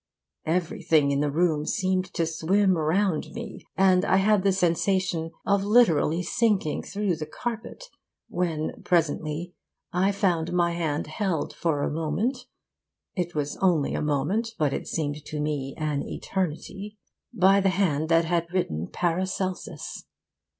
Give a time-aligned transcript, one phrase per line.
[0.47, 5.63] Everything in the room seemed to swim round me, and I had the sensation of
[5.63, 7.83] literally sinking through the carpet
[8.27, 9.53] when presently
[9.93, 12.47] I found my hand held for a moment
[13.15, 16.97] it was only a moment, but it seemed to me an eternity
[17.31, 20.05] by the hand that had written "Paracelsus."